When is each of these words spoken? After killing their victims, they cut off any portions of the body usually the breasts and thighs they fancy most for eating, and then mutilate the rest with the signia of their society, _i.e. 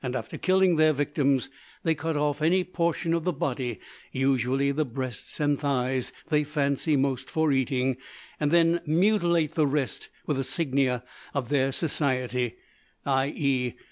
After 0.03 0.35
killing 0.39 0.77
their 0.77 0.93
victims, 0.93 1.47
they 1.83 1.93
cut 1.93 2.17
off 2.17 2.41
any 2.41 2.63
portions 2.63 3.13
of 3.13 3.23
the 3.23 3.31
body 3.31 3.79
usually 4.11 4.71
the 4.71 4.83
breasts 4.83 5.39
and 5.39 5.59
thighs 5.59 6.11
they 6.29 6.43
fancy 6.43 6.95
most 6.97 7.29
for 7.29 7.51
eating, 7.51 7.97
and 8.39 8.49
then 8.49 8.81
mutilate 8.87 9.53
the 9.53 9.67
rest 9.67 10.09
with 10.25 10.37
the 10.37 10.43
signia 10.43 11.03
of 11.35 11.49
their 11.49 11.71
society, 11.71 12.55
_i.e. 13.05 13.75